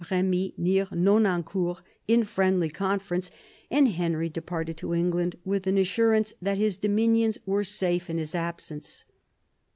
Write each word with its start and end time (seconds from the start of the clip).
Kemy, 0.03 0.57
near 0.57 0.87
Nonancourt, 0.91 1.83
in 2.07 2.23
friendly 2.23 2.69
conference, 2.71 3.29
and 3.69 3.87
Henry 3.87 4.29
departed 4.29 4.75
to 4.77 4.95
England 4.95 5.35
with 5.45 5.67
an 5.67 5.77
assurance 5.77 6.33
that 6.41 6.57
his 6.57 6.75
dominions 6.75 7.37
were 7.45 7.63
safe 7.63 8.09
in 8.09 8.17
his 8.17 8.33
absence. 8.33 9.05